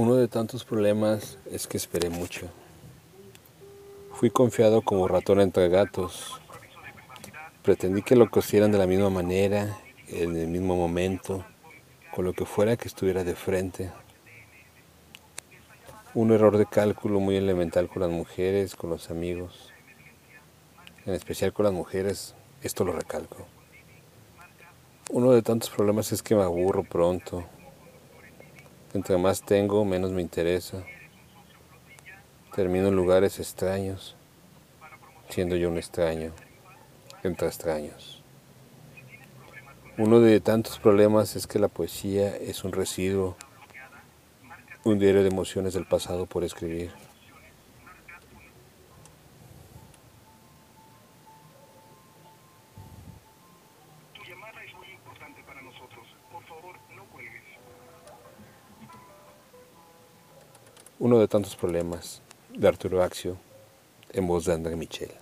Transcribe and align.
Uno 0.00 0.14
de 0.14 0.28
tantos 0.28 0.64
problemas 0.64 1.38
es 1.50 1.66
que 1.66 1.76
esperé 1.76 2.08
mucho. 2.08 2.46
Fui 4.12 4.30
confiado 4.30 4.80
como 4.82 5.08
ratón 5.08 5.40
entre 5.40 5.68
gatos. 5.68 6.40
Pretendí 7.64 8.02
que 8.02 8.14
lo 8.14 8.30
cosieran 8.30 8.70
de 8.70 8.78
la 8.78 8.86
misma 8.86 9.10
manera, 9.10 9.76
en 10.06 10.36
el 10.36 10.46
mismo 10.46 10.76
momento, 10.76 11.44
con 12.14 12.24
lo 12.26 12.32
que 12.32 12.44
fuera 12.44 12.76
que 12.76 12.86
estuviera 12.86 13.24
de 13.24 13.34
frente. 13.34 13.90
Un 16.14 16.30
error 16.30 16.58
de 16.58 16.66
cálculo 16.66 17.18
muy 17.18 17.34
elemental 17.34 17.88
con 17.88 18.02
las 18.02 18.10
mujeres, 18.12 18.76
con 18.76 18.90
los 18.90 19.10
amigos. 19.10 19.72
En 21.06 21.14
especial 21.14 21.52
con 21.52 21.64
las 21.64 21.74
mujeres, 21.74 22.36
esto 22.62 22.84
lo 22.84 22.92
recalco. 22.92 23.48
Uno 25.10 25.32
de 25.32 25.42
tantos 25.42 25.70
problemas 25.70 26.12
es 26.12 26.22
que 26.22 26.36
me 26.36 26.44
aburro 26.44 26.84
pronto, 26.84 27.46
entre 28.94 29.18
más 29.18 29.42
tengo, 29.42 29.84
menos 29.84 30.12
me 30.12 30.22
interesa. 30.22 30.84
Termino 32.54 32.88
en 32.88 32.96
lugares 32.96 33.38
extraños, 33.38 34.16
siendo 35.28 35.56
yo 35.56 35.68
un 35.68 35.78
extraño, 35.78 36.32
entre 37.22 37.48
extraños. 37.48 38.22
Uno 39.98 40.20
de 40.20 40.40
tantos 40.40 40.78
problemas 40.78 41.36
es 41.36 41.46
que 41.46 41.58
la 41.58 41.68
poesía 41.68 42.36
es 42.36 42.64
un 42.64 42.72
residuo, 42.72 43.36
un 44.84 44.98
diario 44.98 45.22
de 45.22 45.28
emociones 45.28 45.74
del 45.74 45.86
pasado 45.86 46.26
por 46.26 46.44
escribir. 46.44 46.92
Uno 61.00 61.20
de 61.20 61.28
tantos 61.28 61.54
problemas, 61.54 62.22
de 62.52 62.66
Arturo 62.66 63.04
Axio, 63.04 63.36
en 64.12 64.26
voz 64.26 64.46
de 64.46 64.54
André 64.54 64.74
Michel. 64.74 65.12